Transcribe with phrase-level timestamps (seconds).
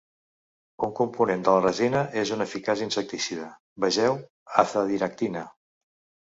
[0.85, 3.51] Un component de la resina és un eficaç insecticida;
[3.85, 4.19] vegeu
[4.65, 5.47] azadiractina.